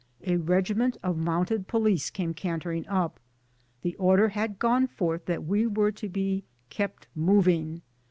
[0.23, 3.19] A regiment of mounted police came cantering: up.
[3.83, 7.83] The order had gone forth that we were to be * kept moving.'